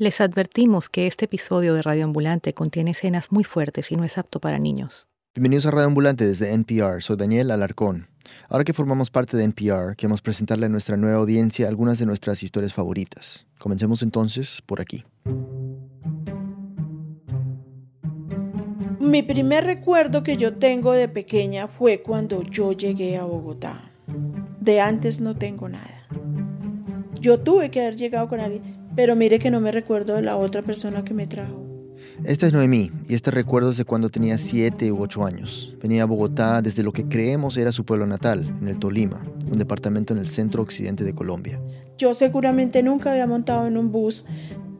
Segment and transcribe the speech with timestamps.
[0.00, 4.16] Les advertimos que este episodio de Radio Ambulante contiene escenas muy fuertes y no es
[4.16, 5.06] apto para niños.
[5.34, 7.02] Bienvenidos a Radio Ambulante desde NPR.
[7.02, 8.08] Soy Daniel Alarcón.
[8.48, 12.42] Ahora que formamos parte de NPR, queremos presentarle a nuestra nueva audiencia algunas de nuestras
[12.42, 13.46] historias favoritas.
[13.58, 15.04] Comencemos entonces por aquí.
[18.98, 23.92] Mi primer recuerdo que yo tengo de pequeña fue cuando yo llegué a Bogotá.
[24.62, 26.06] De antes no tengo nada.
[27.20, 30.36] Yo tuve que haber llegado con alguien pero mire que no me recuerdo de la
[30.36, 31.64] otra persona que me trajo.
[32.22, 35.74] Esta es Noemí y este recuerdo es de cuando tenía 7 u 8 años.
[35.80, 39.56] Venía a Bogotá desde lo que creemos era su pueblo natal, en el Tolima, un
[39.56, 41.58] departamento en el centro occidente de Colombia.
[41.96, 44.26] Yo seguramente nunca había montado en un bus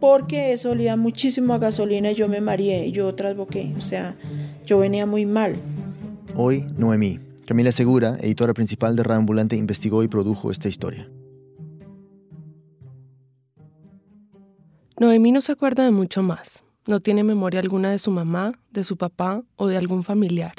[0.01, 3.73] porque eso olía muchísimo a gasolina y yo me mareé y yo trasboqué.
[3.78, 4.16] O sea,
[4.66, 5.56] yo venía muy mal.
[6.37, 7.20] Hoy, Noemí.
[7.47, 11.09] Camila Segura, editora principal de Radio Ambulante, investigó y produjo esta historia.
[15.00, 16.62] Noemí no se acuerda de mucho más.
[16.86, 20.56] No tiene memoria alguna de su mamá, de su papá o de algún familiar.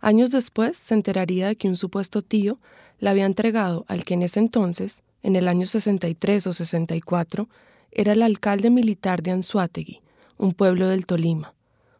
[0.00, 2.58] Años después se enteraría de que un supuesto tío
[2.98, 7.48] la había entregado al que en ese entonces, en el año 63 o 64,
[7.92, 10.00] era el alcalde militar de Anzuategui,
[10.36, 11.54] un pueblo del Tolima,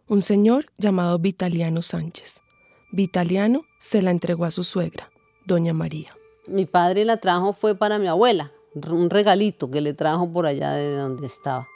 [0.09, 2.41] un señor llamado Vitaliano Sánchez.
[2.91, 5.13] Vitaliano se la entregó a su suegra,
[5.47, 6.11] doña María.
[6.49, 10.73] Mi padre la trajo fue para mi abuela, un regalito que le trajo por allá
[10.73, 11.69] de donde estaba.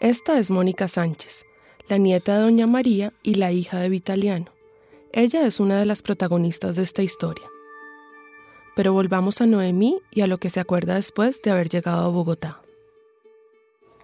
[0.00, 1.46] Esta es Mónica Sánchez,
[1.88, 4.46] la nieta de Doña María y la hija de Vitaliano.
[5.12, 7.48] Ella es una de las protagonistas de esta historia.
[8.74, 12.08] Pero volvamos a Noemí y a lo que se acuerda después de haber llegado a
[12.08, 12.62] Bogotá.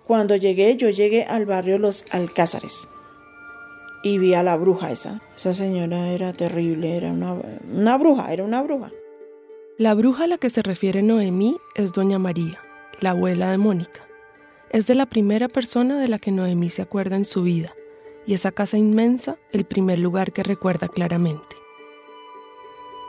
[0.06, 2.88] Cuando llegué, yo llegué al barrio Los Alcázares
[4.02, 5.20] y vi a la bruja esa.
[5.36, 7.36] Esa señora era terrible, era una,
[7.72, 8.90] una bruja, era una bruja.
[9.78, 12.60] La bruja a la que se refiere Noemí es Doña María,
[12.98, 14.08] la abuela de Mónica.
[14.70, 17.72] Es de la primera persona de la que Noemí se acuerda en su vida,
[18.26, 21.54] y esa casa inmensa el primer lugar que recuerda claramente.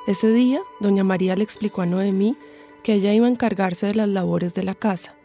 [0.06, 2.38] Ese día, Doña María le explicó a Noemí
[2.84, 5.16] que ella iba a encargarse de las labores de la casa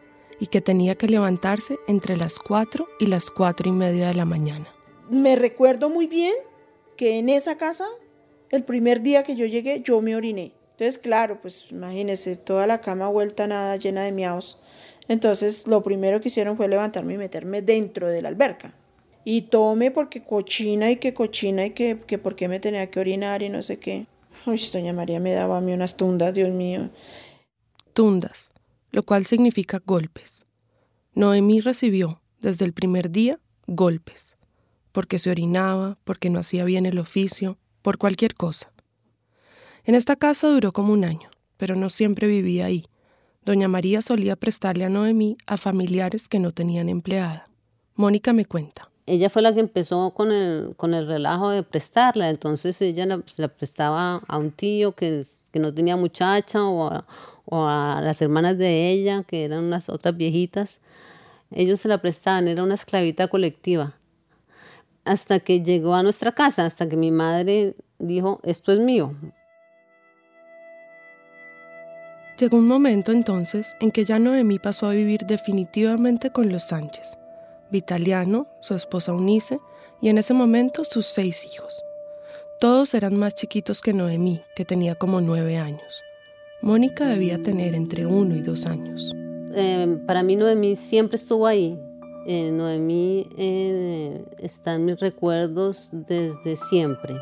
[0.41, 4.25] y que tenía que levantarse entre las cuatro y las cuatro y media de la
[4.25, 4.75] mañana.
[5.11, 6.33] Me recuerdo muy bien
[6.97, 7.85] que en esa casa,
[8.49, 10.55] el primer día que yo llegué, yo me oriné.
[10.75, 14.59] Entonces, claro, pues imagínense, toda la cama vuelta nada, llena de miaos.
[15.07, 18.75] Entonces, lo primero que hicieron fue levantarme y meterme dentro de la alberca.
[19.25, 22.99] Y tome porque cochina y que cochina y que, que por qué me tenía que
[22.99, 24.07] orinar y no sé qué.
[24.47, 26.91] Uy, doña María me daba a mí unas tundas, Dios mío.
[27.93, 28.51] Tundas,
[28.91, 30.45] lo cual significa golpes.
[31.15, 34.37] Noemí recibió, desde el primer día, golpes.
[34.91, 38.74] Porque se orinaba, porque no hacía bien el oficio, por cualquier cosa.
[39.87, 41.29] En esta casa duró como un año,
[41.59, 42.87] pero no siempre vivía ahí.
[43.45, 47.47] Doña María solía prestarle a Noemí a familiares que no tenían empleada.
[47.95, 48.91] Mónica me cuenta.
[49.05, 53.05] Ella fue la que empezó con el, con el relajo de prestarla, entonces ella
[53.37, 57.07] la, prestaba a un tío que, que no tenía muchacha o a,
[57.45, 60.81] o a las hermanas de ella, que eran unas otras viejitas.
[61.51, 63.95] Ellos se la prestaban, era una esclavita colectiva.
[65.05, 69.15] Hasta que llegó a nuestra casa, hasta que mi madre dijo, esto es mío,
[72.37, 77.17] Llegó un momento entonces en que ya Noemí pasó a vivir definitivamente con los Sánchez,
[77.71, 79.61] Vitaliano, su esposa Unice
[80.03, 81.81] y en ese momento sus seis hijos.
[82.59, 86.03] Todos eran más chiquitos que Noemí, que tenía como nueve años.
[86.61, 89.13] Mónica debía tener entre uno y dos años.
[89.55, 91.79] Eh, para mí Noemí siempre estuvo ahí.
[92.27, 97.15] Eh, Noemí eh, está en mis recuerdos desde siempre.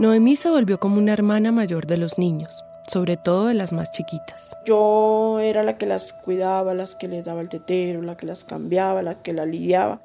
[0.00, 3.92] Noemí se volvió como una hermana mayor de los niños sobre todo de las más
[3.92, 4.56] chiquitas.
[4.64, 8.44] Yo era la que las cuidaba, las que les daba el tetero, la que las
[8.44, 10.00] cambiaba, la que las lidiaba.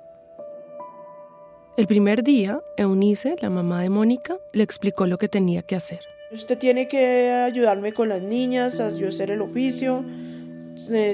[1.77, 5.99] El primer día, Eunice, la mamá de Mónica, le explicó lo que tenía que hacer.
[6.31, 10.03] Usted tiene que ayudarme con las niñas, a yo hacer el oficio,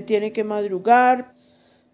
[0.06, 1.34] tiene que madrugar,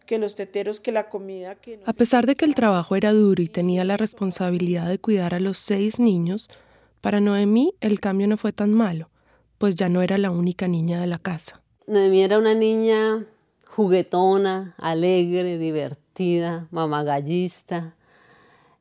[0.06, 1.56] que los teteros, que la comida.
[1.56, 5.34] Que a pesar de que el trabajo era duro y tenía la responsabilidad de cuidar
[5.34, 6.50] a los seis niños,
[7.02, 9.09] para Noemí el cambio no fue tan malo
[9.60, 11.62] pues ya no era la única niña de la casa.
[11.86, 13.26] Noemí era una niña
[13.68, 17.94] juguetona, alegre, divertida, mamagallista,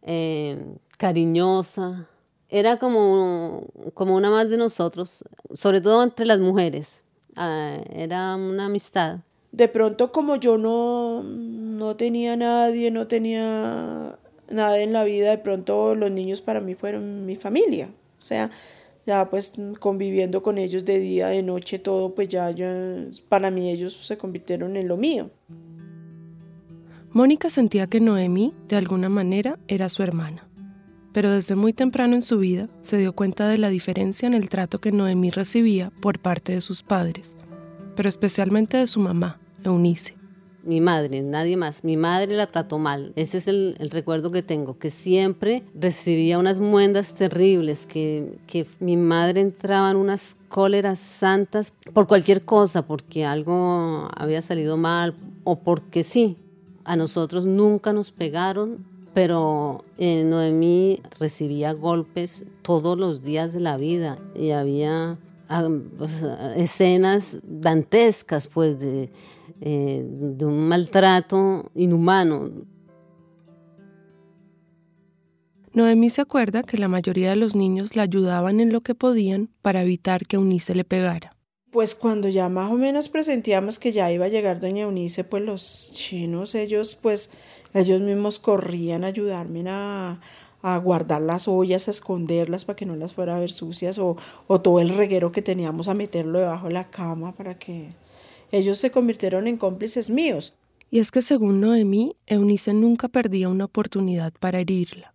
[0.03, 2.09] eh, cariñosa.
[2.49, 7.03] Era como, como una más de nosotros, sobre todo entre las mujeres.
[7.37, 9.19] Ah, era una amistad.
[9.53, 15.39] De pronto como yo no, no tenía nadie, no tenía nada en la vida, de
[15.39, 17.91] pronto los niños para mí fueron mi familia.
[18.19, 18.51] O sea,
[19.08, 22.55] ya pues conviviendo con ellos de día, de noche, todo, pues ya,
[23.31, 25.31] para mí ellos se convirtieron en lo mío.
[27.10, 30.46] Mónica sentía que Noemí, de alguna manera, era su hermana.
[31.14, 34.50] Pero desde muy temprano en su vida se dio cuenta de la diferencia en el
[34.50, 37.34] trato que Noemí recibía por parte de sus padres,
[37.96, 40.18] pero especialmente de su mamá, Eunice.
[40.69, 41.82] Mi madre, nadie más.
[41.82, 43.15] Mi madre la trató mal.
[43.17, 48.99] Ese es el, recuerdo que tengo, que siempre recibía unas muendas terribles, que, que mi
[48.99, 55.59] madre entraba en unas cóleras santas por cualquier cosa, porque algo había salido mal o
[55.61, 56.37] porque sí,
[56.85, 58.85] a nosotros nunca nos pegaron,
[59.15, 65.17] pero eh, Noemí recibía golpes todos los días de la vida y había
[65.49, 65.69] ah,
[66.56, 69.09] escenas dantescas, pues, de,
[69.60, 72.50] eh, de un maltrato inhumano.
[75.72, 79.50] Noemí se acuerda que la mayoría de los niños la ayudaban en lo que podían
[79.62, 81.37] para evitar que Eunice le pegara.
[81.70, 85.43] Pues cuando ya más o menos presentíamos que ya iba a llegar doña Eunice, pues
[85.43, 87.31] los chinos, ellos pues,
[87.75, 90.19] ellos mismos corrían a ayudarme a,
[90.82, 94.16] guardar las ollas, a esconderlas para que no las fuera a ver sucias, o,
[94.46, 97.90] o todo el reguero que teníamos a meterlo debajo de la cama para que
[98.53, 100.55] ellos se convirtieron en cómplices míos.
[100.91, 105.15] Y es que según Noemí, Eunice nunca perdía una oportunidad para herirla.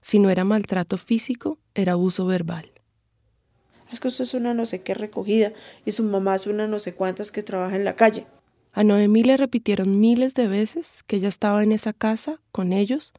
[0.00, 2.74] Si no era maltrato físico, era abuso verbal
[3.94, 5.52] es que usted es una no sé qué recogida
[5.84, 8.26] y su mamá es una no sé cuántas que trabaja en la calle.
[8.72, 13.12] A Noemí le repitieron miles de veces que ella estaba en esa casa con ellos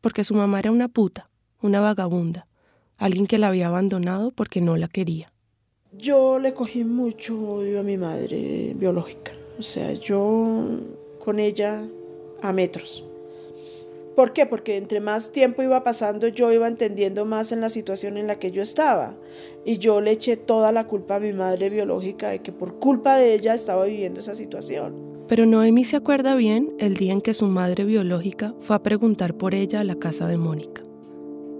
[0.00, 1.28] porque su mamá era una puta,
[1.60, 2.46] una vagabunda,
[2.96, 5.29] alguien que la había abandonado porque no la quería.
[5.92, 10.78] Yo le cogí mucho odio a mi madre biológica, o sea, yo
[11.18, 11.84] con ella
[12.42, 13.04] a metros.
[14.14, 14.46] ¿Por qué?
[14.46, 18.38] Porque entre más tiempo iba pasando yo iba entendiendo más en la situación en la
[18.38, 19.16] que yo estaba.
[19.64, 23.16] Y yo le eché toda la culpa a mi madre biológica de que por culpa
[23.16, 24.94] de ella estaba viviendo esa situación.
[25.26, 29.34] Pero Noemi se acuerda bien el día en que su madre biológica fue a preguntar
[29.34, 30.84] por ella a la casa de Mónica.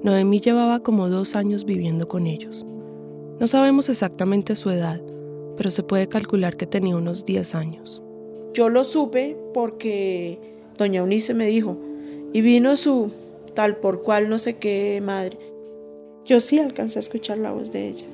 [0.04, 2.64] Noemi llevaba como dos años viviendo con ellos.
[3.40, 5.00] No sabemos exactamente su edad,
[5.56, 8.02] pero se puede calcular que tenía unos 10 años.
[8.52, 10.38] Yo lo supe porque
[10.76, 11.78] doña Unice me dijo,
[12.34, 13.10] y vino su
[13.54, 15.38] tal por cual no sé qué madre.
[16.26, 18.04] Yo sí alcancé a escuchar la voz de ella,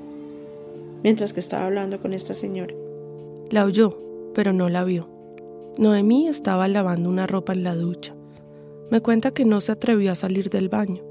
[1.03, 2.75] mientras que estaba hablando con esta señora.
[3.51, 3.99] La oyó,
[4.33, 5.09] pero no la vio.
[5.77, 8.15] Noemí estaba lavando una ropa en la ducha.
[8.93, 11.03] Me cuenta que no se atrevió a salir del baño.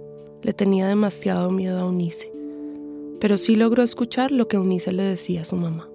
[0.41, 2.34] Le tenía demasiado miedo a Unice.
[3.19, 5.89] Pero sí logró escuchar lo que Unice le decía a su mamá.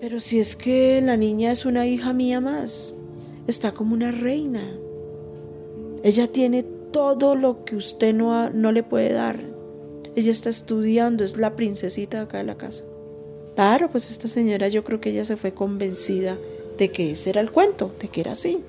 [0.00, 2.96] Pero si es que la niña es una hija mía más,
[3.46, 4.78] está como una reina.
[6.02, 9.40] Ella tiene todo lo que usted no, no le puede dar.
[10.14, 12.84] Ella está estudiando, es la princesita acá de la casa.
[13.54, 16.38] Claro, pues esta señora yo creo que ella se fue convencida
[16.76, 18.62] de que ese era el cuento, de que era así.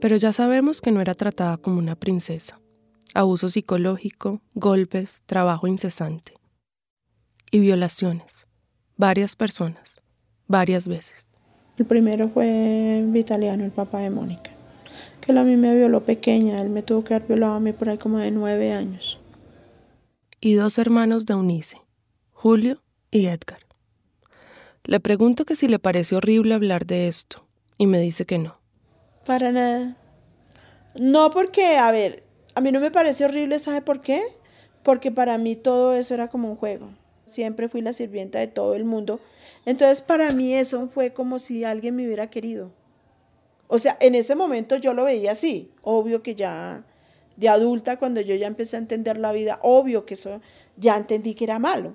[0.00, 2.61] Pero ya sabemos que no era tratada como una princesa.
[3.14, 6.34] Abuso psicológico, golpes, trabajo incesante.
[7.50, 8.46] Y violaciones.
[8.96, 10.00] Varias personas.
[10.46, 11.28] Varias veces.
[11.76, 14.52] El primero fue Vitaliano, el papá de Mónica
[15.22, 17.72] que él a mí me violó pequeña, él me tuvo que haber violado a mí
[17.72, 19.18] por ahí como de nueve años.
[20.40, 21.80] Y dos hermanos de Unice,
[22.32, 23.60] Julio y Edgar.
[24.84, 27.46] Le pregunto que si le parece horrible hablar de esto,
[27.78, 28.58] y me dice que no.
[29.24, 29.96] Para nada.
[30.96, 34.22] No porque, a ver, a mí no me parece horrible, ¿sabe por qué?
[34.82, 36.90] Porque para mí todo eso era como un juego.
[37.26, 39.20] Siempre fui la sirvienta de todo el mundo.
[39.64, 42.70] Entonces para mí eso fue como si alguien me hubiera querido.
[43.68, 45.70] O sea, en ese momento yo lo veía así.
[45.82, 46.84] Obvio que ya
[47.36, 50.40] de adulta, cuando yo ya empecé a entender la vida, obvio que eso
[50.76, 51.94] ya entendí que era malo.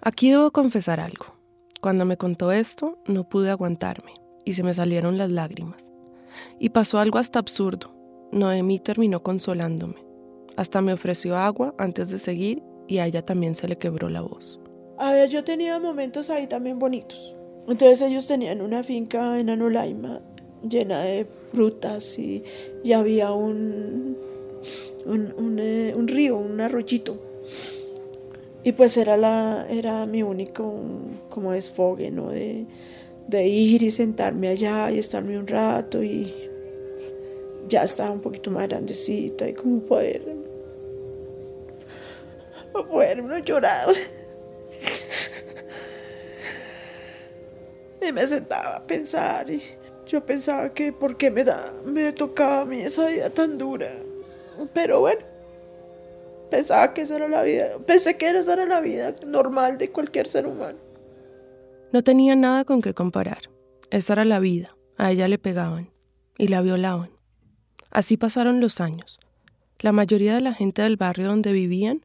[0.00, 1.26] Aquí debo confesar algo.
[1.80, 4.14] Cuando me contó esto, no pude aguantarme
[4.44, 5.90] y se me salieron las lágrimas.
[6.58, 7.95] Y pasó algo hasta absurdo.
[8.32, 9.96] Noemí terminó consolándome.
[10.56, 14.22] Hasta me ofreció agua antes de seguir y a ella también se le quebró la
[14.22, 14.60] voz.
[14.98, 17.34] A ver, yo tenía momentos ahí también bonitos.
[17.68, 20.20] Entonces ellos tenían una finca en Anolaima
[20.66, 22.42] llena de frutas y,
[22.94, 24.16] había un,
[25.04, 27.20] un, eh, un, río, un arroyito.
[28.64, 30.74] Y pues era, la, era mi único
[31.28, 32.30] como desfogue, ¿no?
[32.30, 32.66] De,
[33.28, 36.45] de ir y sentarme allá y estarme un rato y
[37.68, 40.22] ya estaba un poquito más grandecita y como poder,
[42.72, 43.88] poder no llorar.
[48.00, 49.60] Y me sentaba a pensar y
[50.06, 53.92] yo pensaba que por qué me, da, me tocaba a mí esa vida tan dura.
[54.72, 55.22] Pero bueno,
[56.48, 60.28] pensaba que esa era la vida, pensé que esa era la vida normal de cualquier
[60.28, 60.78] ser humano.
[61.92, 63.50] No tenía nada con qué comparar.
[63.90, 64.76] Esa era la vida.
[64.96, 65.90] A ella le pegaban.
[66.38, 67.15] y la violaban.
[67.90, 69.18] Así pasaron los años.
[69.80, 72.04] La mayoría de la gente del barrio donde vivían,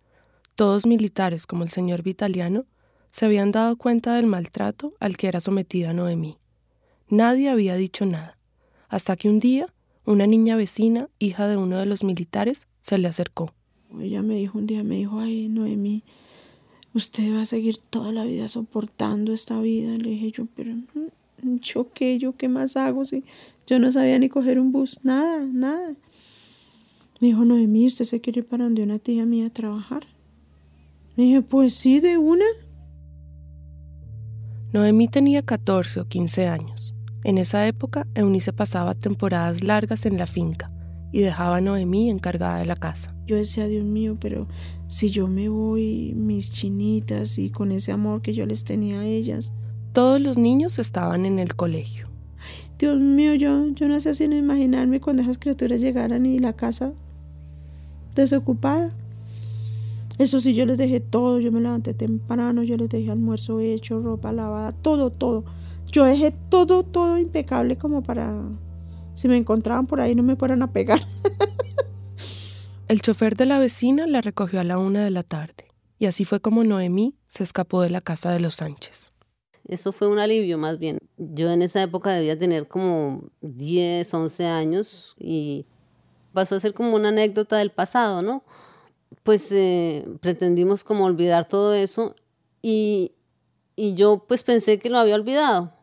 [0.56, 2.66] todos militares como el señor Vitaliano,
[3.12, 6.38] se habían dado cuenta del maltrato al que era sometida Noemí.
[7.10, 8.38] Nadie había dicho nada,
[8.90, 9.68] hasta que un día
[10.06, 13.54] una niña vecina, hija de uno de los militares, se le acercó.
[14.00, 16.04] Ella me dijo un día, me dijo, ay, Noemí,
[16.94, 19.96] usted va a seguir toda la vida soportando esta vida.
[19.98, 23.24] Le dije yo, pero mm, yo qué, yo qué más hago si
[23.72, 25.94] yo no sabía ni coger un bus, nada, nada.
[27.22, 30.08] Me dijo, Noemí, ¿usted se quiere ir para donde una tía mía a trabajar?
[31.16, 32.44] Le dije, pues sí, de una.
[34.74, 36.94] Noemí tenía 14 o 15 años.
[37.24, 40.70] En esa época, Eunice pasaba temporadas largas en la finca
[41.14, 43.16] y dejaba a Noemí encargada de la casa.
[43.26, 44.50] Yo decía, Dios mío, pero
[44.90, 49.06] si yo me voy, mis chinitas y con ese amor que yo les tenía a
[49.06, 49.54] ellas.
[49.94, 52.11] Todos los niños estaban en el colegio.
[52.82, 56.94] Dios mío, yo, yo no sé sino imaginarme cuando esas criaturas llegaran y la casa
[58.16, 58.90] desocupada.
[60.18, 64.02] Eso sí, yo les dejé todo, yo me levanté temprano, yo les dejé almuerzo hecho,
[64.02, 65.46] ropa lavada, todo, todo.
[65.92, 68.34] Yo dejé todo, todo impecable como para
[69.14, 71.02] si me encontraban por ahí no me fueran a pegar.
[72.88, 75.68] El chofer de la vecina la recogió a la una de la tarde
[76.00, 79.14] y así fue como Noemí se escapó de la casa de los Sánchez.
[79.66, 80.98] Eso fue un alivio más bien.
[81.24, 85.66] Yo en esa época debía tener como 10, 11 años y
[86.34, 88.44] pasó a ser como una anécdota del pasado, ¿no?
[89.24, 92.16] pues eh, pretendimos como olvidar todo eso
[92.62, 93.14] y,
[93.78, 95.74] yo pues pensé que lo había olvidado,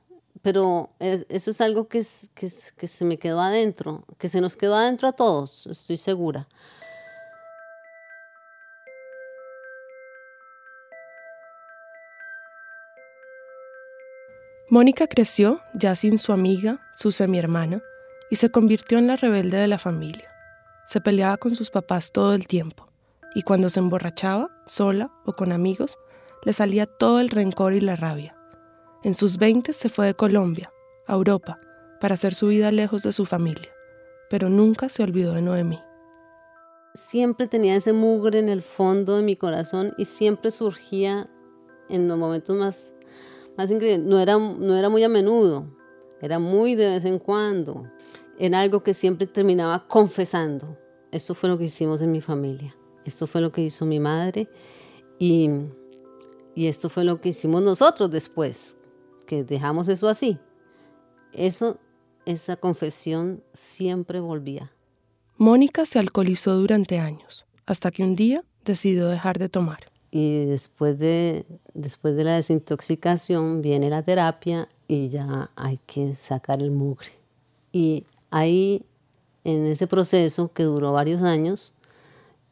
[0.41, 4.77] pero eso es algo que, que, que se me quedó adentro, que se nos quedó
[4.77, 6.47] adentro a todos, estoy segura.
[14.71, 17.83] Mónica creció ya sin su amiga, su semi-hermana,
[18.31, 20.29] y se convirtió en la rebelde de la familia.
[20.87, 22.87] Se peleaba con sus papás todo el tiempo
[23.35, 25.99] y cuando se emborrachaba, sola o con amigos,
[26.45, 28.37] le salía todo el rencor y la rabia.
[29.05, 30.71] En sus veintes se fue de Colombia,
[31.07, 31.59] a Europa,
[32.01, 33.71] para hacer su vida lejos de su familia,
[34.29, 35.81] pero nunca se olvidó de Noemí.
[36.95, 41.31] Siempre tenía ese mugre en el fondo de mi corazón y siempre surgía
[41.89, 42.93] en los momentos más,
[43.59, 44.07] más increíbles.
[44.07, 45.67] No era, no era muy a menudo,
[46.23, 47.91] era muy de vez en cuando.
[48.39, 50.79] Era algo que siempre terminaba confesando.
[51.11, 52.75] Esto fue lo que hicimos en mi familia.
[53.05, 54.49] Esto fue lo que hizo mi madre
[55.19, 55.51] y,
[56.55, 58.77] esto fue lo que hicimos nosotros después,
[59.27, 60.39] que dejamos eso así.
[61.33, 61.79] Eso,
[62.27, 64.73] esa confesión siempre volvía.
[65.37, 69.91] Mónica se alcoholizó durante años, hasta que un día decidió dejar de tomar.
[70.11, 76.63] Y después de, después de la desintoxicación viene la terapia y ya hay que sacar
[76.63, 77.11] el mugre.
[77.73, 78.85] Y ahí,
[79.45, 81.75] en ese proceso que duró varios años,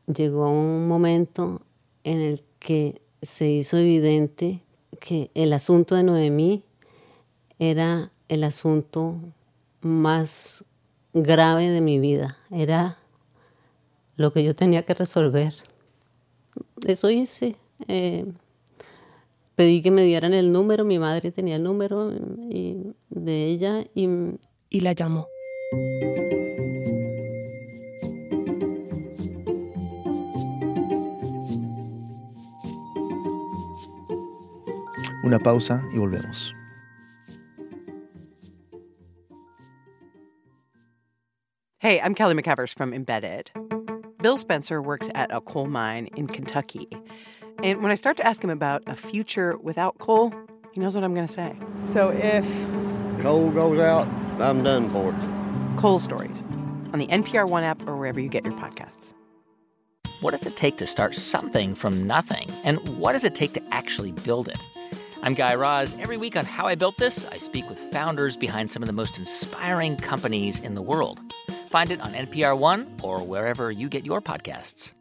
[0.06, 1.62] llegó un momento
[2.04, 4.62] en el que se hizo evidente
[5.00, 6.62] que el asunto de Noemí
[7.58, 9.16] era el asunto
[9.80, 10.64] más
[11.12, 12.98] grave de mi vida, era
[14.16, 15.54] lo que yo tenía que resolver.
[16.86, 17.56] Eso hice.
[17.88, 18.24] Eh,
[19.54, 24.08] pedí que me dieran el número, mi madre tenía el número de ella y,
[24.70, 25.28] y la llamó.
[35.24, 36.54] Una pausa y volvemos.
[41.78, 43.50] Hey, I'm Kelly McEvers from Embedded.
[44.26, 46.88] Bill Spencer works at a coal mine in Kentucky.
[47.62, 50.34] And when I start to ask him about a future without coal,
[50.72, 51.56] he knows what I'm going to say.
[51.84, 52.44] So if
[53.20, 54.08] coal goes out,
[54.40, 55.14] I'm done for.
[55.80, 56.42] Coal Stories
[56.92, 59.14] on the NPR One app or wherever you get your podcasts.
[60.20, 62.50] What does it take to start something from nothing?
[62.64, 64.58] And what does it take to actually build it?
[65.22, 65.94] I'm Guy Raz.
[66.00, 68.92] Every week on How I Built This, I speak with founders behind some of the
[68.92, 71.20] most inspiring companies in the world.
[71.76, 74.94] Find it on NPR One or wherever you get your podcasts.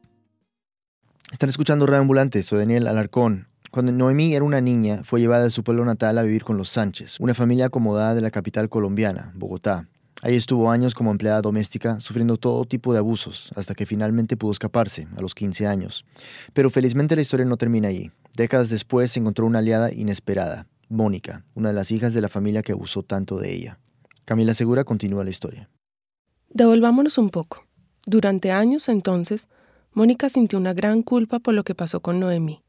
[1.31, 3.47] Están escuchando Radio Ambulante, soy Daniel Alarcón.
[3.71, 6.67] Cuando Noemí era una niña, fue llevada de su pueblo natal a vivir con los
[6.67, 9.87] Sánchez, una familia acomodada de la capital colombiana, Bogotá.
[10.21, 14.51] Ahí estuvo años como empleada doméstica, sufriendo todo tipo de abusos, hasta que finalmente pudo
[14.51, 16.03] escaparse, a los 15 años.
[16.51, 18.11] Pero felizmente la historia no termina allí.
[18.35, 22.63] Décadas después se encontró una aliada inesperada, Mónica, una de las hijas de la familia
[22.63, 23.79] que abusó tanto de ella.
[24.25, 25.69] Camila Segura continúa la historia.
[26.55, 27.65] Devolvámonos un poco.
[28.05, 29.49] Durante años entonces,
[29.91, 32.63] Mónica sintió una gran culpa por lo que pasó con Noemí.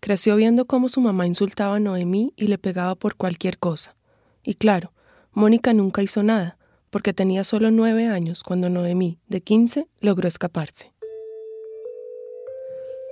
[0.00, 3.94] Creció viendo cómo su mamá insultaba a Noemí y le pegaba por cualquier cosa.
[4.42, 4.92] Y claro,
[5.30, 6.58] Mónica nunca hizo nada,
[6.90, 10.92] porque tenía solo nueve años cuando Noemí, de 15, logró escaparse.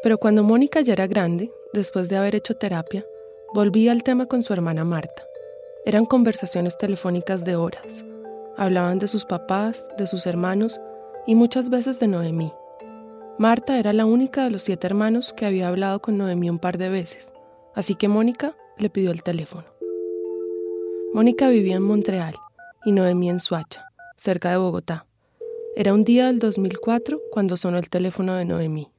[0.02, 3.06] Pero cuando Mónica ya era grande, después de haber hecho terapia,
[3.54, 5.22] volvía al tema con su hermana Marta.
[5.86, 8.09] Eran conversaciones telefónicas de horas.
[8.60, 10.82] Hablaban de sus papás, de sus hermanos
[11.26, 12.52] y muchas veces de Noemí.
[13.38, 16.76] Marta era la única de los siete hermanos que había hablado con Noemí un par
[16.76, 17.32] de veces,
[17.74, 19.64] así que Mónica le pidió el teléfono.
[21.14, 22.36] Mónica vivía en Montreal
[22.84, 23.86] y Noemí en Suacha,
[24.18, 25.06] cerca de Bogotá.
[25.74, 28.90] Era un día del 2004 cuando sonó el teléfono de Noemí.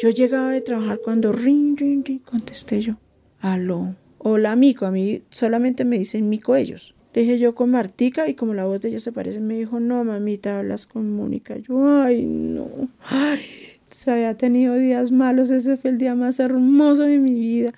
[0.00, 2.94] Yo llegaba de trabajar cuando ring, ring, ring, contesté yo.
[3.38, 3.94] Aló.
[4.18, 4.84] Hola, Mico.
[4.84, 6.96] A mí solamente me dicen Mico ellos.
[7.12, 9.80] Le dije yo con Martica y como la voz de ella se parece, me dijo,
[9.80, 11.56] no, mamita, hablas con Mónica.
[11.56, 12.88] Yo, ay, no.
[13.02, 13.40] Ay,
[13.90, 15.50] se había tenido días malos.
[15.50, 17.72] Ese fue el día más hermoso de mi vida.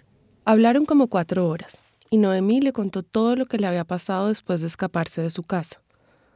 [0.45, 4.61] Hablaron como cuatro horas y Noemí le contó todo lo que le había pasado después
[4.61, 5.81] de escaparse de su casa.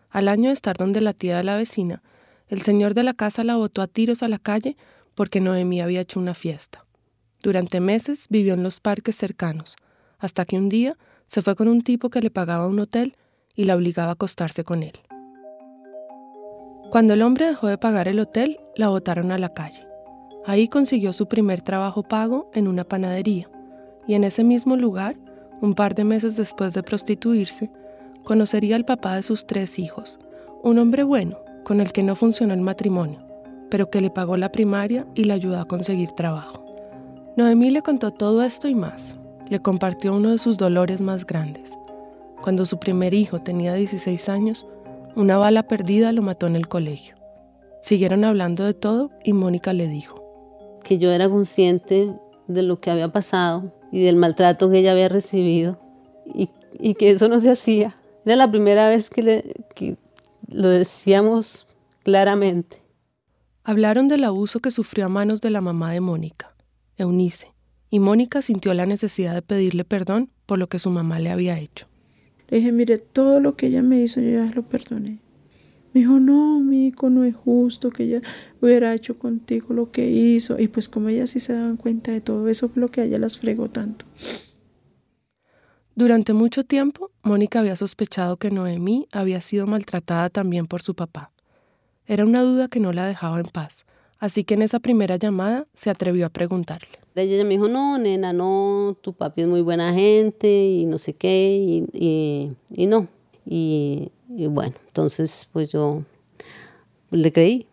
[0.09, 2.03] Al año de estar donde la tía de la vecina,
[2.49, 4.77] el señor de la casa la botó a tiros a la calle
[5.15, 6.87] porque Noemí había hecho una fiesta.
[7.43, 9.77] Durante meses vivió en los parques cercanos,
[10.19, 10.97] hasta que un día
[11.27, 13.17] se fue con un tipo que le pagaba un hotel
[13.55, 14.99] y la obligaba a acostarse con él.
[16.91, 19.87] Cuando el hombre dejó de pagar el hotel, la botaron a la calle.
[20.45, 23.51] Ahí consiguió su primer trabajo pago en una panadería,
[24.07, 25.17] y en ese mismo lugar
[25.61, 27.71] un par de meses después de prostituirse,
[28.25, 30.19] conocería al papá de sus tres hijos,
[30.63, 33.25] un hombre bueno, con el que no funcionó el matrimonio,
[33.71, 36.65] pero que le pagó la primaria y le ayudó a conseguir trabajo.
[37.37, 39.15] Noemí le contó todo esto y más.
[39.49, 41.73] Le compartió uno de sus dolores más grandes.
[42.43, 44.67] Cuando su primer hijo tenía 16 años,
[45.15, 47.17] una bala perdida lo mató en el colegio.
[47.83, 50.23] Siguieron hablando de todo y Mónica le dijo
[50.85, 52.15] que yo era consciente
[52.47, 55.79] de lo que había pasado, y del maltrato que ella había recibido
[56.27, 56.49] y,
[56.95, 57.97] que eso no se hacía.
[58.25, 59.97] Era la primera vez que, le, que
[60.49, 61.67] lo decíamos
[62.03, 62.83] claramente.
[63.65, 66.55] Hablaron del abuso que sufrió a manos de la mamá de Mónica,
[66.97, 67.53] Eunice,
[67.91, 71.59] y Mónica sintió la necesidad de pedirle perdón por lo que su mamá le había
[71.59, 71.87] hecho.
[72.49, 75.19] Le dije, mire, todo lo que ella me hizo yo ya lo perdoné.
[75.93, 78.21] Me dijo, no, mi hijo, no es justo que ella
[78.61, 80.59] hubiera hecho contigo lo que hizo.
[80.59, 83.19] Y pues como ellas sí se daban cuenta de todo eso, lo que a ella
[83.19, 84.05] las fregó tanto.
[85.95, 91.33] Durante mucho tiempo, Mónica había sospechado que Noemí había sido maltratada también por su papá.
[92.05, 93.87] Era una duda que no la dejaba en paz,
[94.19, 97.06] así que en esa primera llamada se atrevió a preguntarle.
[97.17, 101.15] Ella me dijo, no, nena, no, tu papi es muy buena gente y no sé
[101.15, 103.09] qué, y, y no.
[103.45, 106.03] Y y bueno, entonces pues yo
[107.11, 107.67] le creí.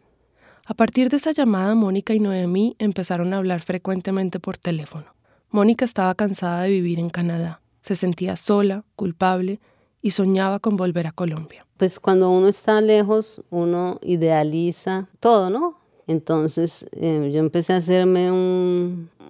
[0.65, 5.05] A partir de esa llamada, Mónica y Noemí empezaron a hablar frecuentemente por teléfono.
[5.49, 7.61] Mónica estaba cansada de vivir en Canadá.
[7.81, 9.59] Se sentía sola, culpable
[10.01, 11.65] y soñaba con volver a Colombia.
[11.77, 15.79] Pues cuando uno está lejos, uno idealiza todo, ¿no?
[16.07, 18.31] Entonces eh, yo empecé a hacerme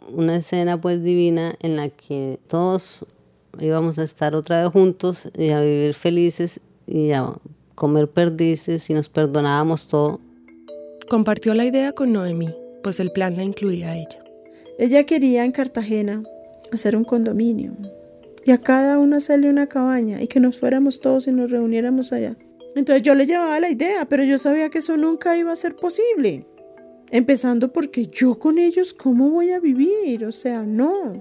[0.10, 3.00] una escena pues divina en la que todos
[3.60, 7.34] íbamos a estar otra vez juntos y a vivir felices y a
[7.76, 10.20] comer perdices y nos perdonábamos todo.
[11.10, 14.24] Compartió la idea con Noemí, pues el plan la incluía a ella.
[14.80, 16.24] Ella quería en Cartagena
[16.72, 17.74] hacer un condominio
[18.46, 22.12] y a cada uno hacerle una cabaña y que nos fuéramos todos y nos reuniéramos
[22.12, 22.36] allá.
[22.76, 25.76] Entonces yo le llevaba la idea, pero yo sabía que eso nunca iba a ser
[25.76, 26.48] posible.
[27.14, 30.26] Empezando porque yo con ellos, ¿cómo voy a vivir?
[30.26, 31.14] O sea, no.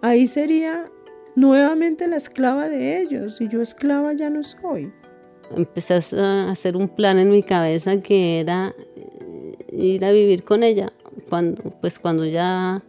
[0.00, 0.88] Ahí sería
[1.34, 4.92] nuevamente la esclava de ellos y yo esclava ya no soy.
[5.56, 10.62] Empecé a hacer un plan en mi cabeza que era eh, ir a vivir con
[10.62, 10.92] ella
[11.28, 12.84] cuando pues cuando ya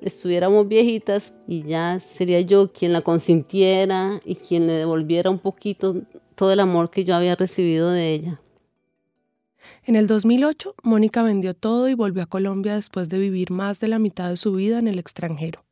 [0.00, 6.02] estuviéramos viejitas y ya sería yo quien la consintiera y quien le devolviera un poquito
[6.36, 8.40] todo el amor que yo había recibido de ella.
[9.90, 13.88] En el 2008, Mónica vendió todo y volvió a Colombia después de vivir más de
[13.88, 15.64] la mitad de su vida en el extranjero.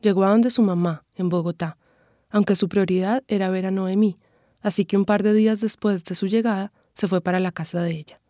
[0.00, 1.76] Llegó a donde su mamá, en Bogotá,
[2.30, 4.16] aunque su prioridad era ver a Noemí,
[4.60, 7.82] así que un par de días después de su llegada se fue para la casa
[7.82, 8.20] de ella.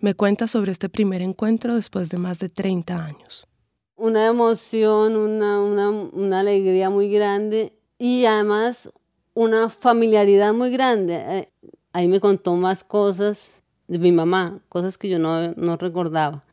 [0.00, 3.46] Me cuenta sobre este primer encuentro después de más de 30 años.
[3.96, 8.92] Una emoción, una, una, alegría muy grande y además
[9.32, 11.14] una familiaridad muy grande.
[11.26, 11.52] Eh,
[11.94, 13.59] ahí me contó más cosas
[13.90, 16.44] de mi mamá, cosas que yo no, no recordaba.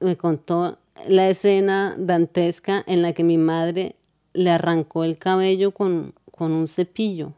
[0.00, 3.96] Me contó la escena dantesca en la que mi madre
[4.32, 7.34] le arrancó el cabello con, con un cepillo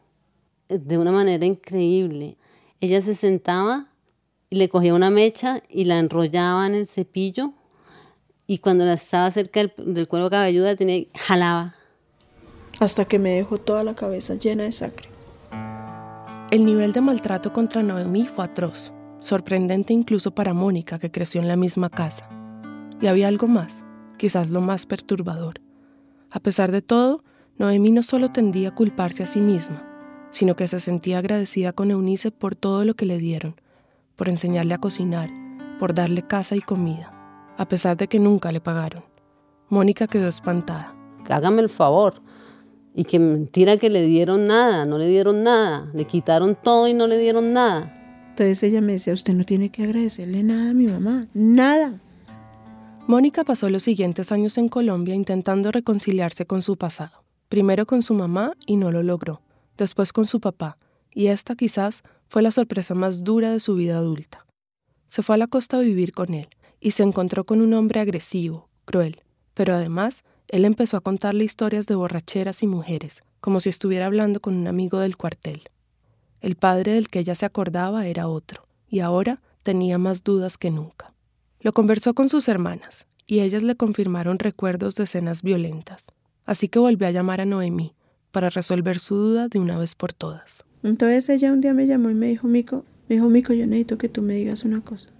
[0.68, 2.36] de una manera increíble.
[2.80, 3.88] Ella se sentaba
[4.48, 7.52] y le cogía una mecha y la enrollaba en el cepillo
[8.46, 11.74] y cuando la estaba cerca del, del cuero cabelludo tenía, jalaba.
[12.78, 15.08] Hasta que me dejó toda la cabeza llena de sangre.
[16.52, 21.48] El nivel de maltrato contra Noemí fue atroz, sorprendente incluso para Mónica, que creció en
[21.48, 22.28] la misma casa.
[23.00, 23.84] Y había algo más,
[24.18, 25.60] quizás lo más perturbador.
[26.30, 27.22] A pesar de todo,
[27.56, 29.88] Noemí no solo tendía a culparse a sí misma,
[30.30, 33.60] sino que se sentía agradecida con Eunice por todo lo que le dieron,
[34.16, 35.30] por enseñarle a cocinar,
[35.78, 37.12] por darle casa y comida,
[37.58, 39.04] a pesar de que nunca le pagaron.
[39.68, 40.94] Mónica quedó espantada.
[41.28, 42.14] Hágame el favor.
[42.94, 46.94] Y que mentira que le dieron nada, no le dieron nada, le quitaron todo y
[46.94, 48.01] no le dieron nada.
[48.32, 52.00] Entonces ella me decía, usted no tiene que agradecerle nada a mi mamá, nada.
[53.06, 57.24] Mónica pasó los siguientes años en Colombia intentando reconciliarse con su pasado.
[57.50, 59.42] Primero con su mamá y no lo logró,
[59.76, 60.78] después con su papá,
[61.12, 64.46] y esta quizás fue la sorpresa más dura de su vida adulta.
[65.08, 66.48] Se fue a la costa a vivir con él
[66.80, 69.20] y se encontró con un hombre agresivo, cruel,
[69.52, 74.40] pero además él empezó a contarle historias de borracheras y mujeres, como si estuviera hablando
[74.40, 75.64] con un amigo del cuartel.
[76.42, 80.72] El padre del que ella se acordaba era otro, y ahora tenía más dudas que
[80.72, 81.14] nunca.
[81.60, 86.08] Lo conversó con sus hermanas, y ellas le confirmaron recuerdos de escenas violentas,
[86.44, 87.94] así que volvió a llamar a Noemí
[88.32, 90.64] para resolver su duda de una vez por todas.
[90.82, 93.96] Entonces ella un día me llamó y me dijo, Mico, me dijo, Mico, yo necesito
[93.96, 95.10] que tú me digas una cosa.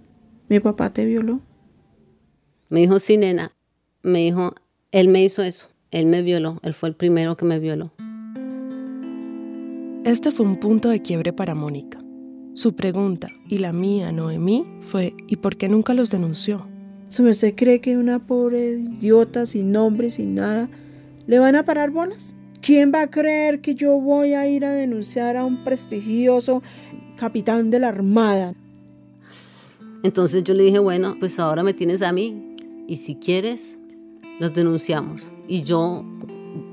[0.49, 1.39] ¿Mi papá te violó?
[2.67, 3.53] Me dijo, sí, nena.
[4.01, 4.55] Me dijo,
[4.91, 7.93] él me hizo eso, él me violó, él fue el primero que me violó.
[10.05, 12.03] Este fue un punto de quiebre para Mónica.
[12.55, 16.67] Su pregunta, y la mía, Noemí, fue ¿y por qué nunca los denunció?
[17.07, 20.69] ¿Su merced cree que una pobre idiota sin nombre, sin nada,
[21.25, 22.35] le van a parar bolas?
[22.61, 26.61] ¿Quién va a creer que yo voy a ir a denunciar a un prestigioso
[27.15, 28.55] capitán de la Armada?
[30.03, 32.57] Entonces yo le dije, bueno, pues ahora me tienes a mí
[32.89, 33.79] y si quieres,
[34.41, 35.31] los denunciamos.
[35.47, 36.03] Y yo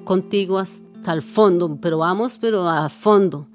[0.03, 3.49] contigo hasta el fondo, pero vamos, pero a fondo.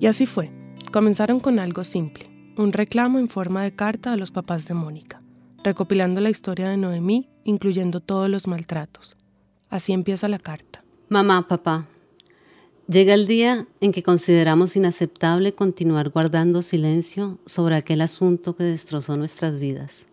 [0.00, 0.50] Y así fue.
[0.92, 5.22] Comenzaron con algo simple, un reclamo en forma de carta a los papás de Mónica,
[5.62, 9.16] recopilando la historia de Noemí, incluyendo todos los maltratos.
[9.68, 10.82] Así empieza la carta.
[11.10, 11.86] Mamá, papá,
[12.88, 19.16] llega el día en que consideramos inaceptable continuar guardando silencio sobre aquel asunto que destrozó
[19.16, 20.06] nuestras vidas.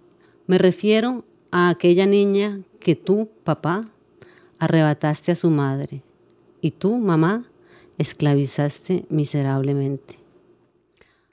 [0.46, 3.86] Me refiero a aquella niña que tú, papá,
[4.60, 6.04] arrebataste a su madre
[6.62, 7.46] y tú, mamá,
[7.98, 10.20] esclavizaste miserablemente.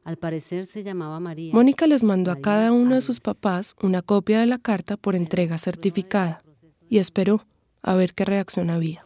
[0.04, 1.54] Al parecer se llamaba María.
[1.54, 5.14] Mónica les mandó a cada uno de sus papás una copia de la carta por
[5.14, 6.42] entrega certificada
[6.88, 7.46] y esperó
[7.82, 9.02] a ver qué reacción había.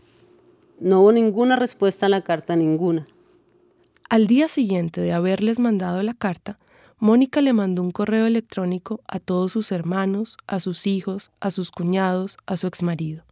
[0.80, 3.06] No hubo ninguna respuesta a la carta, ninguna.
[4.08, 6.58] Al día siguiente de haberles mandado la carta,
[6.98, 11.70] Mónica le mandó un correo electrónico a todos sus hermanos, a sus hijos, a sus
[11.70, 13.24] cuñados, a su exmarido.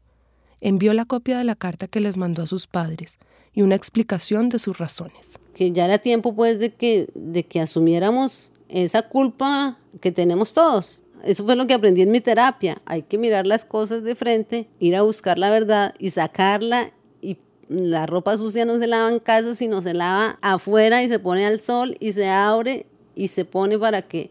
[0.64, 3.18] Envió la copia de la carta que les mandó a sus padres
[3.52, 5.38] y una explicación de sus razones.
[5.52, 11.02] Que ya era tiempo pues de que, de que asumiéramos esa culpa que tenemos todos.
[11.22, 12.80] Eso fue lo que aprendí en mi terapia.
[12.86, 16.94] Hay que mirar las cosas de frente, ir a buscar la verdad y sacarla.
[17.20, 17.36] Y
[17.68, 21.44] la ropa sucia no se lava en casa, sino se lava afuera y se pone
[21.44, 24.30] al sol y se abre y se pone para que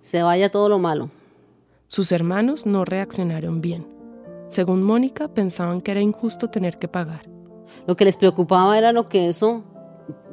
[0.00, 1.10] se vaya todo lo malo.
[1.88, 3.95] Sus hermanos no reaccionaron bien.
[4.48, 7.28] Según Mónica, pensaban que era injusto tener que pagar.
[7.86, 9.64] Lo que les preocupaba era lo que eso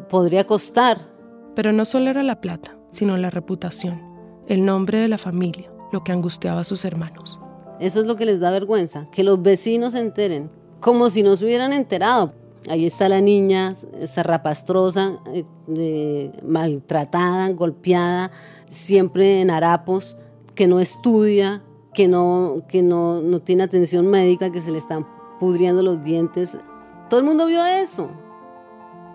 [0.10, 1.12] podría costar.
[1.56, 4.02] Pero no solo era la plata, sino la reputación,
[4.48, 7.40] el nombre de la familia, lo que angustiaba a sus hermanos.
[7.80, 10.50] Eso es lo que les da vergüenza, que los vecinos se enteren,
[10.80, 12.34] como si no se hubieran enterado.
[12.70, 15.20] Ahí está la niña zarrapastrosa,
[15.68, 18.32] eh, maltratada, golpeada,
[18.70, 20.18] siempre en harapos,
[20.56, 21.62] que no estudia,
[21.94, 25.08] que, no, que no, no tiene atención médica, que se le están
[25.40, 26.58] pudriendo los dientes.
[27.10, 28.10] Todo el mundo vio eso.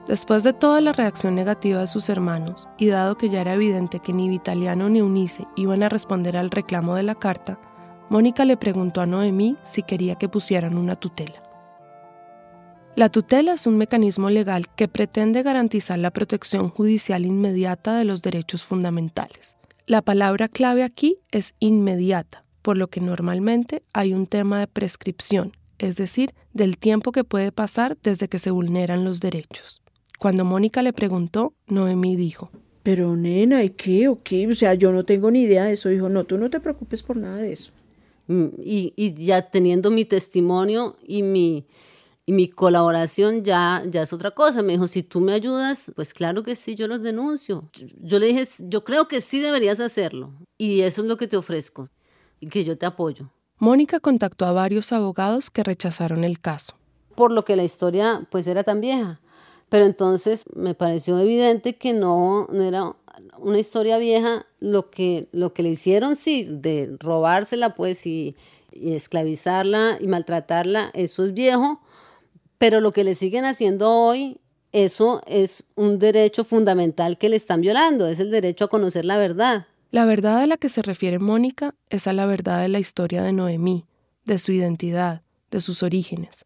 [0.06, 4.00] Después de toda la reacción negativa de sus hermanos, y dado que ya era evidente
[4.00, 7.60] que ni Vitaliano ni Eunice iban a responder al reclamo de la carta,
[8.08, 11.42] Mónica le preguntó a Noemí si quería que pusieran una tutela.
[12.96, 18.22] La tutela es un mecanismo legal que pretende garantizar la protección judicial inmediata de los
[18.22, 19.56] derechos fundamentales.
[19.86, 25.56] La palabra clave aquí es inmediata, por lo que normalmente hay un tema de prescripción,
[25.78, 29.80] es decir, del tiempo que puede pasar desde que se vulneran los derechos.
[30.18, 32.50] Cuando Mónica le preguntó, Noemí dijo,
[32.82, 34.46] Pero nena, ¿y qué o qué?
[34.48, 35.88] O sea, yo no tengo ni idea de eso.
[35.88, 37.72] Dijo, no, tú no te preocupes por nada de eso.
[38.26, 41.64] Mm, y, y ya teniendo mi testimonio y mi,
[42.26, 44.62] y mi colaboración ya, ya es otra cosa.
[44.62, 47.70] Me dijo, si tú me ayudas, pues claro que sí, yo los denuncio.
[48.02, 50.34] Yo le dije, yo creo que sí deberías hacerlo.
[50.58, 51.88] Y eso es lo que te ofrezco.
[52.40, 53.30] Y que yo te apoyo.
[53.58, 56.74] Mónica contactó a varios abogados que rechazaron el caso.
[57.14, 59.20] Por lo que la historia pues era tan vieja.
[59.68, 62.94] Pero entonces me pareció evidente que no, no era
[63.38, 68.36] una historia vieja, lo que, lo que le hicieron, sí, de robársela, pues, y,
[68.72, 71.80] y esclavizarla y maltratarla, eso es viejo,
[72.58, 74.40] pero lo que le siguen haciendo hoy,
[74.72, 79.16] eso es un derecho fundamental que le están violando, es el derecho a conocer la
[79.16, 79.66] verdad.
[79.90, 83.22] La verdad a la que se refiere Mónica es a la verdad de la historia
[83.22, 83.86] de Noemí,
[84.26, 86.44] de su identidad, de sus orígenes.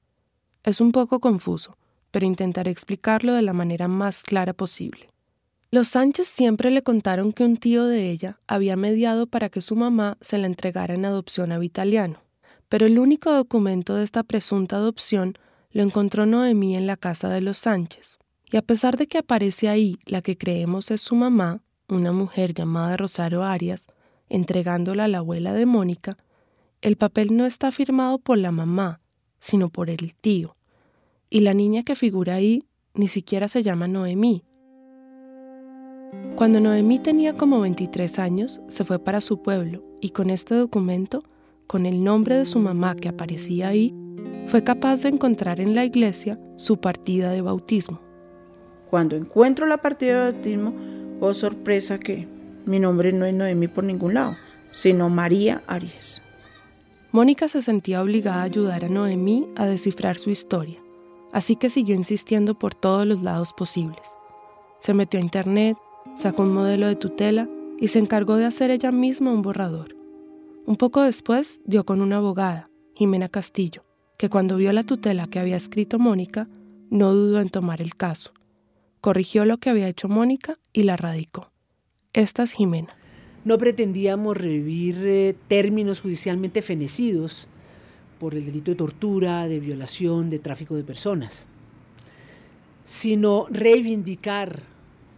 [0.63, 1.77] Es un poco confuso,
[2.13, 5.09] pero intentaré explicarlo de la manera más clara posible.
[5.73, 9.75] Los Sánchez siempre le contaron que un tío de ella había mediado para que su
[9.75, 12.23] mamá se la entregara en adopción a Vitaliano,
[12.69, 15.37] pero el único documento de esta presunta adopción
[15.73, 18.19] lo encontró Noemí en la casa de los Sánchez.
[18.53, 22.55] Y a pesar de que aparece ahí la que creemos es su mamá, una mujer
[22.55, 23.87] llamada Rosario Arias,
[24.29, 26.17] entregándola a la abuela de Mónica,
[26.81, 29.01] el papel no está firmado por la mamá,
[29.41, 30.57] sino por el tío.
[31.31, 34.45] Y la niña que figura ahí ni siquiera se llama Noemí,
[36.37, 41.23] cuando Noemí tenía como 23 años, se fue para su pueblo y con este documento,
[41.67, 43.95] con el nombre de su mamá que aparecía ahí,
[44.47, 48.01] fue capaz de encontrar en la iglesia su partida de bautismo.
[48.91, 50.75] Cuando encuentro la partida de bautismo,
[51.25, 52.27] oh sorpresa que
[52.67, 54.37] mi nombre no es Noemí por ningún lado,
[54.71, 56.23] sino María Arias.
[57.11, 60.79] Mónica se sentía obligada a ayudar a Noemí a descifrar su historia,
[61.33, 64.03] así que siguió insistiendo por todos los lados posibles.
[64.81, 65.77] Se metió a internet,
[66.15, 69.97] Sacó un modelo de tutela y se encargó de hacer ella misma un borrador.
[70.67, 73.85] Un poco después dio con una abogada, Jimena Castillo,
[74.19, 76.49] que cuando vio la tutela que había escrito Mónica,
[76.91, 78.33] no dudó en tomar el caso.
[79.03, 81.51] Corrigió lo que había hecho Mónica y la radicó.
[82.12, 82.97] Esta es Jimena.
[83.45, 87.49] No pretendíamos revivir eh, términos judicialmente fenecidos
[88.21, 91.49] por el delito de tortura, de violación, de tráfico de personas,
[92.85, 94.62] sino reivindicar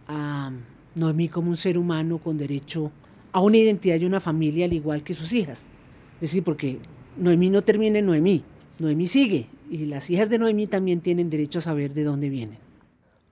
[0.07, 0.51] a
[0.95, 2.91] Noemí como un ser humano con derecho
[3.33, 5.67] a una identidad y una familia al igual que sus hijas.
[6.15, 6.79] Es decir, porque
[7.17, 8.43] Noemí no termina en Noemí,
[8.79, 12.64] Noemí sigue y las hijas de Noemí también tienen derecho a saber de dónde vienen.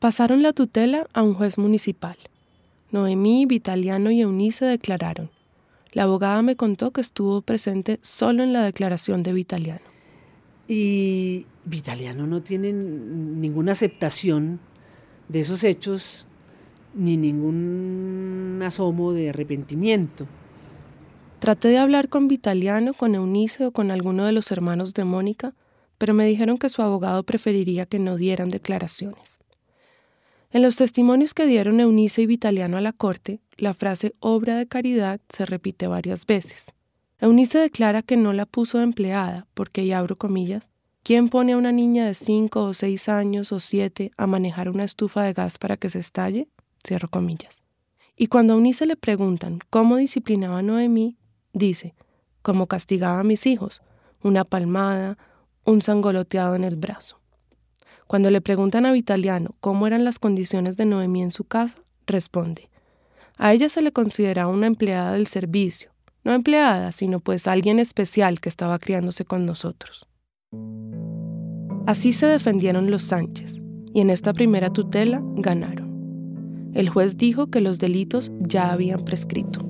[0.03, 2.17] Pasaron la tutela a un juez municipal.
[2.91, 5.29] Noemí, Vitaliano y Eunice declararon.
[5.93, 9.85] La abogada me contó que estuvo presente solo en la declaración de Vitaliano.
[10.67, 14.59] Y Vitaliano no tiene ninguna aceptación
[15.29, 16.27] de esos hechos
[16.93, 20.27] ni ningún asomo de arrepentimiento.
[21.39, 25.53] Traté de hablar con Vitaliano, con Eunice o con alguno de los hermanos de Mónica,
[25.97, 29.39] pero me dijeron que su abogado preferiría que no dieran declaraciones.
[30.53, 34.67] En los testimonios que dieron Eunice y Vitaliano a la corte, la frase obra de
[34.67, 36.75] caridad se repite varias veces.
[37.19, 40.69] Eunice declara que no la puso empleada porque, y abro comillas,
[41.01, 44.83] ¿quién pone a una niña de cinco o seis años o siete a manejar una
[44.83, 46.47] estufa de gas para que se estalle?
[46.85, 47.63] Cierro comillas.
[48.15, 51.17] Y cuando a Unice le preguntan cómo disciplinaba a Noemí,
[51.53, 51.95] dice,
[52.43, 53.81] como castigaba a mis hijos,
[54.21, 55.17] una palmada,
[55.65, 57.22] un sangoloteado en el brazo.
[58.07, 62.69] Cuando le preguntan a Vitaliano cómo eran las condiciones de Noemí en su casa, responde,
[63.37, 65.91] a ella se le consideraba una empleada del servicio,
[66.23, 70.07] no empleada, sino pues alguien especial que estaba criándose con nosotros.
[71.85, 73.59] Así se defendieron los Sánchez,
[73.93, 76.71] y en esta primera tutela ganaron.
[76.73, 79.61] El juez dijo que los delitos ya habían prescrito.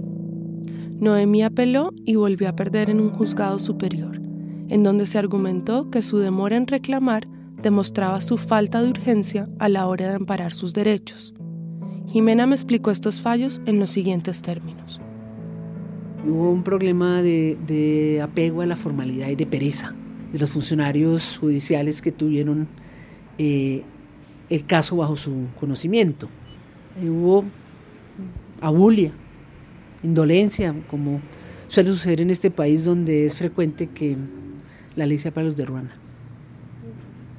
[0.99, 4.21] Noemí apeló y volvió a perder en un juzgado superior,
[4.69, 7.27] en donde se argumentó que su demora en reclamar
[7.63, 11.33] demostraba su falta de urgencia a la hora de amparar sus derechos.
[12.07, 15.01] Jimena me explicó estos fallos en los siguientes términos.
[16.27, 19.95] Hubo un problema de, apego a la formalidad y de pereza
[20.31, 22.67] de los funcionarios judiciales que tuvieron
[23.37, 23.83] eh,
[24.49, 26.27] el caso bajo su conocimiento.
[27.01, 27.45] Eh, hubo
[28.61, 29.11] abulia,
[30.03, 31.21] indolencia, como
[31.67, 34.17] suele suceder en este país donde es frecuente que
[34.95, 35.95] la ley sea para los de Ruana,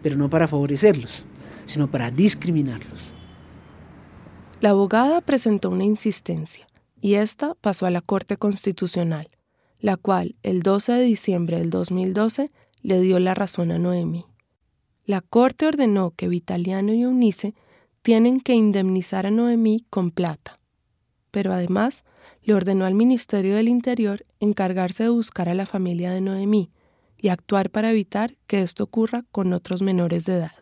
[0.04, 1.24] pero no para favorecerlos,
[1.64, 3.14] sino para discriminarlos.
[4.60, 6.66] La abogada presentó una insistencia
[7.00, 9.30] y esta pasó a la Corte Constitucional,
[9.80, 12.50] la cual el 12 de diciembre del 2012
[12.82, 14.26] le dio la razón a Noemi.
[15.06, 17.54] La Corte ordenó que Vitaliano y Eunice
[18.02, 20.60] tienen que indemnizar a Noemí con plata.
[21.30, 22.04] Pero además
[22.42, 26.70] le ordenó al Ministerio del Interior encargarse de buscar a la familia de Noemí
[27.24, 30.52] y actuar para evitar que esto ocurra con otros menores de edad.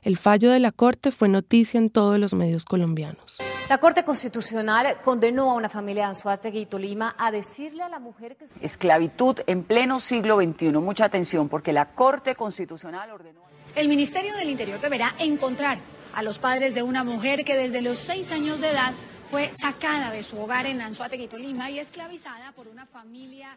[0.00, 3.38] El fallo de la Corte fue noticia en todos los medios colombianos.
[3.68, 8.00] La Corte Constitucional condenó a una familia de Anzuategui y Tolima a decirle a la
[8.00, 8.46] mujer que...
[8.62, 10.72] Esclavitud en pleno siglo XXI.
[10.72, 13.42] Mucha atención porque la Corte Constitucional ordenó...
[13.76, 15.78] El Ministerio del Interior deberá encontrar
[16.14, 18.92] a los padres de una mujer que desde los seis años de edad
[19.30, 23.56] fue sacada de su hogar en Anzuategui, Tolima y esclavizada por una familia.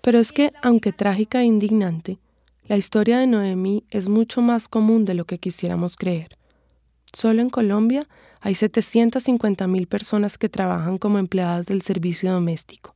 [0.00, 2.18] Pero es que, aunque trágica e indignante,
[2.66, 6.36] la historia de Noemí es mucho más común de lo que quisiéramos creer.
[7.12, 8.08] Solo en Colombia
[8.40, 12.94] hay 750.000 personas que trabajan como empleadas del servicio doméstico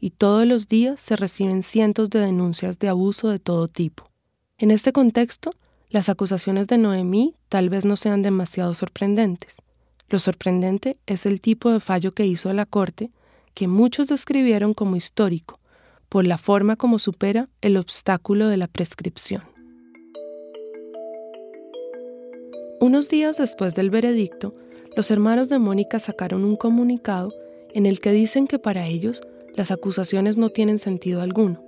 [0.00, 4.10] y todos los días se reciben cientos de denuncias de abuso de todo tipo.
[4.58, 5.52] En este contexto,
[5.88, 9.56] las acusaciones de Noemí tal vez no sean demasiado sorprendentes.
[10.08, 13.10] Lo sorprendente es el tipo de fallo que hizo la Corte,
[13.54, 15.58] que muchos describieron como histórico,
[16.08, 19.42] por la forma como supera el obstáculo de la prescripción.
[22.80, 24.54] Unos días después del veredicto,
[24.96, 27.32] los hermanos de Mónica sacaron un comunicado
[27.74, 29.20] en el que dicen que para ellos
[29.54, 31.64] las acusaciones no tienen sentido alguno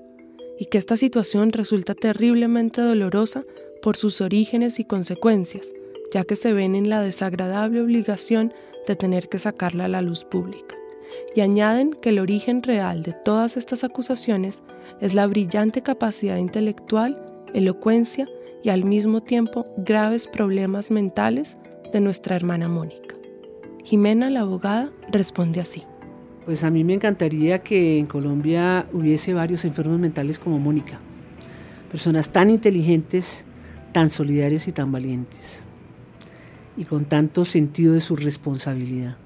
[0.58, 3.44] y que esta situación resulta terriblemente dolorosa
[3.80, 5.72] por sus orígenes y consecuencias,
[6.12, 8.52] ya que se ven en la desagradable obligación
[8.86, 10.76] de tener que sacarla a la luz pública.
[11.34, 14.62] Y añaden que el origen real de todas estas acusaciones
[15.00, 18.26] es la brillante capacidad intelectual, elocuencia
[18.62, 21.56] y al mismo tiempo graves problemas mentales
[21.92, 23.14] de nuestra hermana Mónica.
[23.84, 25.84] Jimena, la abogada, responde así.
[26.44, 30.98] Pues a mí me encantaría que en Colombia hubiese varios enfermos mentales como Mónica,
[31.90, 33.44] personas tan inteligentes,
[33.92, 35.66] tan solidarias y tan valientes,
[36.76, 39.16] y con tanto sentido de su responsabilidad.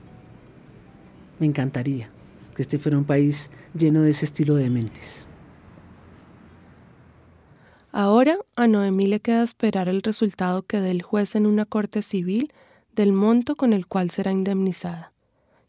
[1.38, 2.10] Me encantaría
[2.54, 5.26] que este fuera un país lleno de ese estilo de mentes.
[7.90, 12.02] Ahora a Noemí le queda esperar el resultado que dé el juez en una corte
[12.02, 12.52] civil
[12.94, 15.12] del monto con el cual será indemnizada.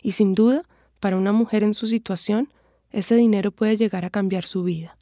[0.01, 0.63] Y sin duda,
[0.99, 2.49] para una mujer en su situación,
[2.91, 4.97] ese dinero puede llegar a cambiar su vida.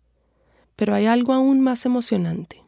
[0.76, 2.64] Pero hay algo aún más emocionante.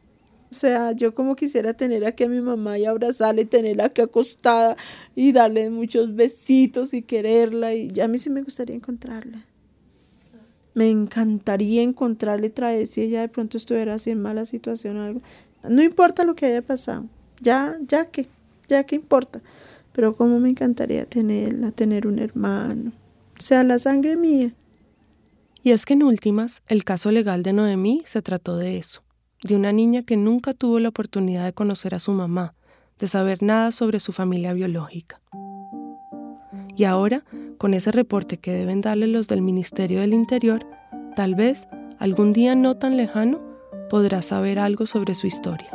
[0.54, 4.02] O sea, yo como quisiera tener aquí a mi mamá y abrazarla y tenerla aquí
[4.02, 4.76] acostada
[5.16, 7.74] y darle muchos besitos y quererla.
[7.74, 9.44] Y ya a mí sí me gustaría encontrarla.
[10.72, 15.02] Me encantaría encontrarla y traer si ella de pronto estuviera así en mala situación o
[15.02, 15.20] algo.
[15.68, 17.06] No importa lo que haya pasado.
[17.40, 18.28] Ya, ya que,
[18.68, 19.42] ya que importa.
[19.92, 22.92] Pero como me encantaría tenerla, tener un hermano
[23.40, 24.52] sea la sangre mía.
[25.64, 29.02] Y es que en últimas, el caso legal de Noemí se trató de eso,
[29.44, 32.54] de una niña que nunca tuvo la oportunidad de conocer a su mamá,
[32.98, 35.20] de saber nada sobre su familia biológica.
[36.76, 37.24] Y ahora,
[37.58, 40.66] con ese reporte que deben darle los del Ministerio del Interior,
[41.14, 43.38] tal vez, algún día no tan lejano,
[43.90, 45.68] podrá saber algo sobre su historia.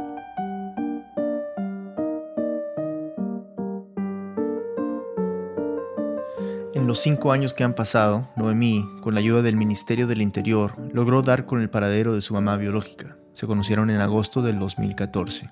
[6.74, 10.74] En los cinco años que han pasado, Noemí, con la ayuda del Ministerio del Interior,
[10.92, 13.19] logró dar con el paradero de su mamá biológica.
[13.40, 15.50] Se conocieron en agosto del 2014.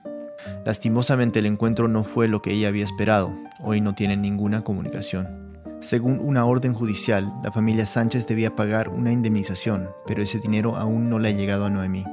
[0.66, 3.34] Lastimosamente el encuentro no fue lo que ella había esperado.
[3.62, 5.58] Hoy no tienen ninguna comunicación.
[5.80, 11.10] Según una orden judicial, la familia Sánchez debía pagar una indemnización, pero ese dinero aún
[11.10, 12.04] no le ha llegado a Noemí.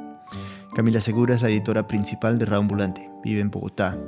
[0.76, 3.10] Camila Segura es la editora principal de Raambulante.
[3.24, 3.98] Vive en Bogotá.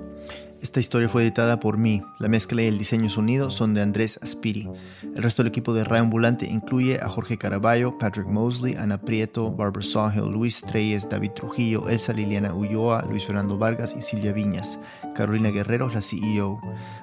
[0.60, 2.02] Esta historia fue editada por mí.
[2.18, 4.68] La mezcla y el diseño sonido son de Andrés Aspiri.
[5.02, 9.84] El resto del equipo de Ambulante incluye a Jorge Caraballo, Patrick Mosley, Ana Prieto, Barbara
[9.84, 14.78] Sawhill, Luis Treyes, David Trujillo, Elsa Liliana Ulloa, Luis Fernando Vargas y Silvia Viñas.
[15.14, 16.60] Carolina Guerrero la CEO.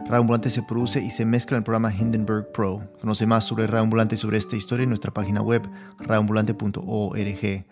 [0.10, 2.82] Ambulante se produce y se mezcla en el programa Hindenburg Pro.
[3.02, 5.64] Conoce más sobre Ambulante y sobre esta historia en nuestra página web
[6.00, 7.66] raambulante.org.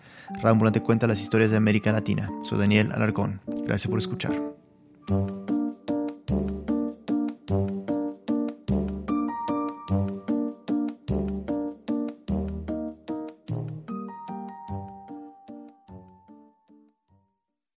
[0.44, 2.30] Ambulante cuenta las historias de América Latina.
[2.44, 3.42] Soy Daniel Alarcón.
[3.66, 4.42] Gracias por escuchar.